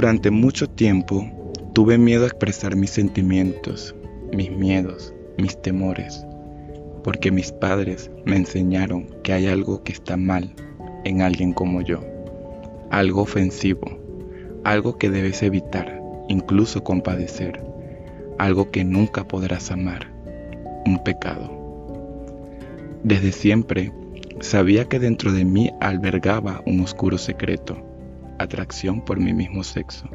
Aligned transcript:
Durante 0.00 0.30
mucho 0.30 0.66
tiempo 0.66 1.26
tuve 1.74 1.98
miedo 1.98 2.24
a 2.24 2.28
expresar 2.28 2.74
mis 2.74 2.88
sentimientos, 2.88 3.94
mis 4.32 4.50
miedos, 4.50 5.12
mis 5.36 5.60
temores, 5.60 6.24
porque 7.04 7.30
mis 7.30 7.52
padres 7.52 8.10
me 8.24 8.36
enseñaron 8.36 9.08
que 9.22 9.34
hay 9.34 9.46
algo 9.46 9.82
que 9.82 9.92
está 9.92 10.16
mal 10.16 10.54
en 11.04 11.20
alguien 11.20 11.52
como 11.52 11.82
yo, 11.82 12.00
algo 12.90 13.20
ofensivo, 13.20 14.00
algo 14.64 14.96
que 14.96 15.10
debes 15.10 15.42
evitar, 15.42 16.00
incluso 16.30 16.82
compadecer, 16.82 17.62
algo 18.38 18.70
que 18.70 18.84
nunca 18.84 19.28
podrás 19.28 19.70
amar, 19.70 20.10
un 20.86 21.04
pecado. 21.04 21.50
Desde 23.04 23.32
siempre 23.32 23.92
sabía 24.40 24.86
que 24.86 24.98
dentro 24.98 25.30
de 25.30 25.44
mí 25.44 25.70
albergaba 25.78 26.62
un 26.64 26.80
oscuro 26.80 27.18
secreto, 27.18 27.89
atracción 28.42 29.00
por 29.00 29.18
mi 29.18 29.32
mismo 29.32 29.62
sexo. 29.62 30.08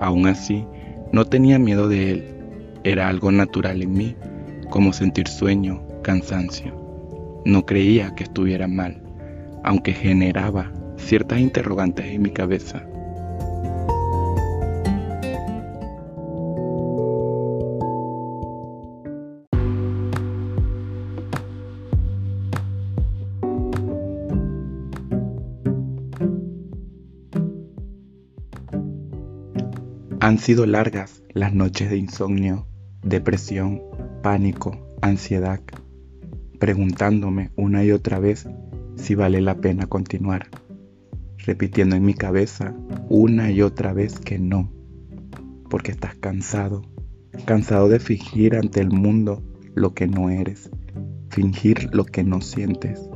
Aún 0.00 0.26
así, 0.26 0.64
no 1.12 1.24
tenía 1.24 1.58
miedo 1.58 1.88
de 1.88 2.10
él, 2.10 2.24
era 2.84 3.08
algo 3.08 3.30
natural 3.30 3.82
en 3.82 3.92
mí, 3.92 4.16
como 4.70 4.92
sentir 4.92 5.28
sueño, 5.28 5.82
cansancio. 6.02 6.74
No 7.44 7.66
creía 7.66 8.14
que 8.14 8.24
estuviera 8.24 8.66
mal, 8.68 9.02
aunque 9.64 9.92
generaba 9.92 10.72
ciertas 10.96 11.40
interrogantes 11.40 12.06
en 12.06 12.22
mi 12.22 12.30
cabeza. 12.30 12.84
Han 30.30 30.38
sido 30.38 30.64
largas 30.64 31.24
las 31.34 31.52
noches 31.54 31.90
de 31.90 31.96
insomnio, 31.96 32.64
depresión, 33.02 33.82
pánico, 34.22 34.78
ansiedad, 35.02 35.60
preguntándome 36.60 37.50
una 37.56 37.82
y 37.82 37.90
otra 37.90 38.20
vez 38.20 38.48
si 38.94 39.16
vale 39.16 39.40
la 39.40 39.56
pena 39.56 39.88
continuar, 39.88 40.46
repitiendo 41.38 41.96
en 41.96 42.04
mi 42.04 42.14
cabeza 42.14 42.76
una 43.08 43.50
y 43.50 43.60
otra 43.60 43.92
vez 43.92 44.20
que 44.20 44.38
no, 44.38 44.70
porque 45.68 45.90
estás 45.90 46.14
cansado, 46.14 46.82
cansado 47.44 47.88
de 47.88 47.98
fingir 47.98 48.54
ante 48.54 48.78
el 48.78 48.90
mundo 48.90 49.42
lo 49.74 49.94
que 49.94 50.06
no 50.06 50.30
eres, 50.30 50.70
fingir 51.30 51.92
lo 51.92 52.04
que 52.04 52.22
no 52.22 52.40
sientes, 52.40 53.10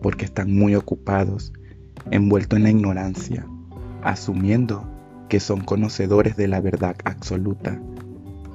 porque 0.00 0.26
están 0.26 0.54
muy 0.54 0.76
ocupados, 0.76 1.52
envueltos 2.12 2.56
en 2.58 2.62
la 2.62 2.70
ignorancia, 2.70 3.48
asumiendo 4.04 4.93
que 5.28 5.40
son 5.40 5.60
conocedores 5.60 6.36
de 6.36 6.48
la 6.48 6.60
verdad 6.60 6.96
absoluta, 7.04 7.80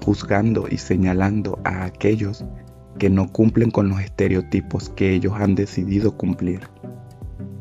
juzgando 0.04 0.68
y 0.70 0.78
señalando 0.78 1.60
a 1.64 1.86
aquellos 1.86 2.46
que 2.98 3.10
no 3.10 3.32
cumplen 3.32 3.72
con 3.72 3.90
los 3.90 4.02
estereotipos 4.02 4.90
que 4.90 5.14
ellos 5.14 5.34
han 5.36 5.56
decidido 5.56 6.18
cumplir, 6.18 6.62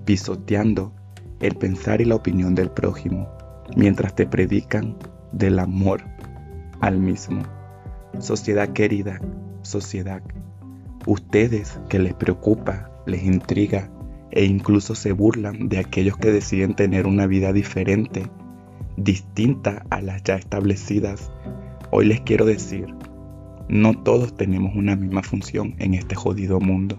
pisoteando 0.04 0.92
el 1.40 1.54
pensar 1.54 2.00
y 2.00 2.04
la 2.04 2.16
opinión 2.16 2.54
del 2.54 2.70
prójimo, 2.70 3.28
mientras 3.76 4.14
te 4.14 4.26
predican 4.26 4.96
del 5.32 5.58
amor 5.58 6.04
al 6.80 6.98
mismo. 6.98 7.42
Sociedad 8.18 8.70
querida, 8.70 9.20
sociedad, 9.62 10.22
ustedes 11.06 11.78
que 11.88 11.98
les 11.98 12.14
preocupa, 12.14 12.90
les 13.06 13.22
intriga 13.22 13.90
e 14.30 14.44
incluso 14.44 14.94
se 14.94 15.12
burlan 15.12 15.68
de 15.68 15.78
aquellos 15.78 16.16
que 16.16 16.32
deciden 16.32 16.74
tener 16.74 17.06
una 17.06 17.26
vida 17.26 17.52
diferente 17.52 18.28
distinta 18.98 19.86
a 19.90 20.00
las 20.02 20.24
ya 20.24 20.34
establecidas, 20.34 21.30
hoy 21.92 22.06
les 22.06 22.20
quiero 22.20 22.44
decir, 22.44 22.86
no 23.68 24.02
todos 24.02 24.36
tenemos 24.36 24.74
una 24.74 24.96
misma 24.96 25.22
función 25.22 25.76
en 25.78 25.94
este 25.94 26.16
jodido 26.16 26.58
mundo. 26.58 26.98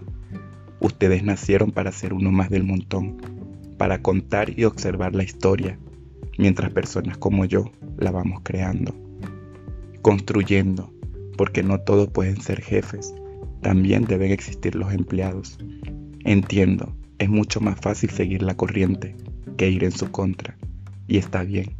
Ustedes 0.80 1.22
nacieron 1.22 1.72
para 1.72 1.92
ser 1.92 2.14
uno 2.14 2.32
más 2.32 2.48
del 2.48 2.64
montón, 2.64 3.18
para 3.76 4.00
contar 4.00 4.58
y 4.58 4.64
observar 4.64 5.14
la 5.14 5.24
historia, 5.24 5.78
mientras 6.38 6.70
personas 6.70 7.18
como 7.18 7.44
yo 7.44 7.70
la 7.98 8.10
vamos 8.10 8.40
creando, 8.42 8.94
construyendo, 10.00 10.90
porque 11.36 11.62
no 11.62 11.80
todos 11.80 12.08
pueden 12.08 12.40
ser 12.40 12.62
jefes, 12.62 13.14
también 13.60 14.04
deben 14.04 14.32
existir 14.32 14.74
los 14.74 14.94
empleados. 14.94 15.58
Entiendo, 16.24 16.96
es 17.18 17.28
mucho 17.28 17.60
más 17.60 17.78
fácil 17.78 18.08
seguir 18.08 18.42
la 18.42 18.56
corriente 18.56 19.16
que 19.58 19.68
ir 19.68 19.84
en 19.84 19.92
su 19.92 20.10
contra, 20.10 20.56
y 21.06 21.18
está 21.18 21.42
bien. 21.42 21.79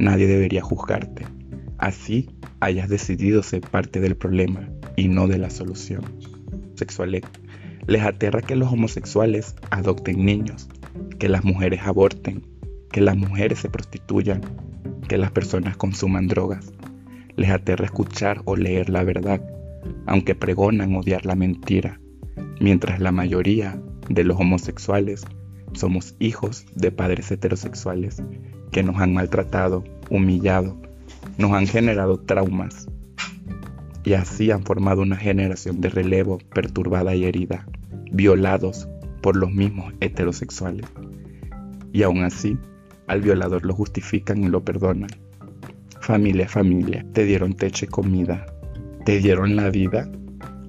Nadie 0.00 0.26
debería 0.26 0.62
juzgarte. 0.62 1.26
Así 1.76 2.30
hayas 2.60 2.88
decidido 2.88 3.42
ser 3.42 3.60
parte 3.60 4.00
del 4.00 4.16
problema 4.16 4.66
y 4.96 5.08
no 5.08 5.28
de 5.28 5.36
la 5.36 5.50
solución. 5.50 6.00
Sexuales. 6.74 7.24
Les 7.86 8.00
aterra 8.00 8.40
que 8.40 8.56
los 8.56 8.72
homosexuales 8.72 9.56
adopten 9.68 10.24
niños, 10.24 10.70
que 11.18 11.28
las 11.28 11.44
mujeres 11.44 11.82
aborten, 11.84 12.46
que 12.90 13.02
las 13.02 13.14
mujeres 13.14 13.58
se 13.58 13.68
prostituyan, 13.68 14.40
que 15.06 15.18
las 15.18 15.32
personas 15.32 15.76
consuman 15.76 16.28
drogas. 16.28 16.72
Les 17.36 17.50
aterra 17.50 17.84
escuchar 17.84 18.40
o 18.46 18.56
leer 18.56 18.88
la 18.88 19.04
verdad, 19.04 19.42
aunque 20.06 20.34
pregonan 20.34 20.96
odiar 20.96 21.26
la 21.26 21.34
mentira, 21.34 22.00
mientras 22.58 23.00
la 23.00 23.12
mayoría 23.12 23.78
de 24.08 24.24
los 24.24 24.40
homosexuales 24.40 25.26
somos 25.74 26.14
hijos 26.20 26.64
de 26.74 26.90
padres 26.90 27.30
heterosexuales 27.30 28.22
que 28.70 28.82
nos 28.82 28.96
han 28.96 29.14
maltratado, 29.14 29.84
humillado, 30.08 30.76
nos 31.38 31.52
han 31.52 31.66
generado 31.66 32.18
traumas 32.20 32.88
y 34.04 34.14
así 34.14 34.50
han 34.50 34.62
formado 34.62 35.02
una 35.02 35.16
generación 35.16 35.80
de 35.80 35.90
relevo 35.90 36.38
perturbada 36.54 37.14
y 37.14 37.24
herida, 37.24 37.66
violados 38.12 38.88
por 39.20 39.36
los 39.36 39.52
mismos 39.52 39.92
heterosexuales. 40.00 40.86
Y 41.92 42.02
aún 42.02 42.24
así, 42.24 42.56
al 43.06 43.20
violador 43.20 43.66
lo 43.66 43.74
justifican 43.74 44.42
y 44.44 44.48
lo 44.48 44.64
perdonan. 44.64 45.10
Familia, 46.00 46.48
familia, 46.48 47.04
te 47.12 47.24
dieron 47.24 47.54
techo 47.54 47.84
y 47.84 47.88
comida, 47.88 48.46
te 49.04 49.18
dieron 49.18 49.56
la 49.56 49.70
vida, 49.70 50.10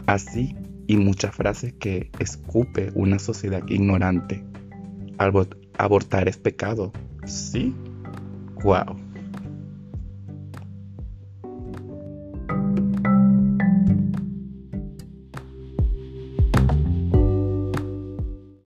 así 0.07 0.55
y 0.87 0.97
muchas 0.97 1.33
frases 1.33 1.73
que 1.73 2.11
escupe 2.19 2.91
una 2.95 3.17
sociedad 3.17 3.63
ignorante. 3.67 4.43
Abortar 5.77 6.27
es 6.27 6.37
pecado, 6.37 6.91
¿sí? 7.25 7.73
Wow. 8.63 9.00